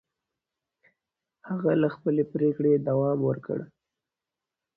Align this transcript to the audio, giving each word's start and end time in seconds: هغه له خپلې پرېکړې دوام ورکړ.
هغه 1.49 1.71
له 1.81 1.87
خپلې 1.95 2.23
پرېکړې 2.33 2.71
دوام 2.87 3.19
ورکړ. 3.29 3.59